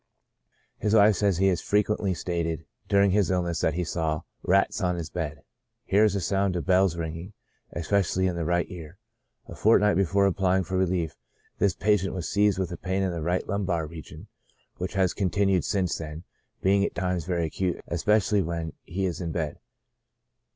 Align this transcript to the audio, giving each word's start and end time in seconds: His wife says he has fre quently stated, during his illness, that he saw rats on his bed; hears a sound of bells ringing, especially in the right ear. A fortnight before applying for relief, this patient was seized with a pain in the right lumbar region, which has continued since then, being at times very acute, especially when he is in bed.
His 0.79 0.95
wife 0.95 1.17
says 1.17 1.37
he 1.37 1.45
has 1.49 1.61
fre 1.61 1.77
quently 1.77 2.17
stated, 2.17 2.65
during 2.89 3.11
his 3.11 3.29
illness, 3.29 3.61
that 3.61 3.75
he 3.75 3.83
saw 3.83 4.21
rats 4.41 4.81
on 4.81 4.95
his 4.95 5.11
bed; 5.11 5.43
hears 5.85 6.15
a 6.15 6.21
sound 6.21 6.55
of 6.55 6.65
bells 6.65 6.97
ringing, 6.97 7.33
especially 7.73 8.25
in 8.25 8.35
the 8.35 8.43
right 8.43 8.65
ear. 8.71 8.97
A 9.47 9.53
fortnight 9.53 9.93
before 9.95 10.25
applying 10.25 10.63
for 10.63 10.75
relief, 10.75 11.15
this 11.59 11.75
patient 11.75 12.15
was 12.15 12.27
seized 12.27 12.57
with 12.57 12.71
a 12.71 12.77
pain 12.77 13.03
in 13.03 13.11
the 13.11 13.21
right 13.21 13.47
lumbar 13.47 13.85
region, 13.85 14.25
which 14.77 14.93
has 14.95 15.13
continued 15.13 15.63
since 15.63 15.99
then, 15.99 16.23
being 16.63 16.83
at 16.83 16.95
times 16.95 17.25
very 17.25 17.45
acute, 17.45 17.79
especially 17.87 18.41
when 18.41 18.73
he 18.83 19.05
is 19.05 19.21
in 19.21 19.31
bed. 19.31 19.59